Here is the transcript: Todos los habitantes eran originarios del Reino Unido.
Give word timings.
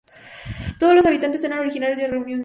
Todos 0.79 0.95
los 0.95 1.05
habitantes 1.05 1.43
eran 1.43 1.59
originarios 1.59 1.99
del 1.99 2.09
Reino 2.09 2.25
Unido. 2.25 2.39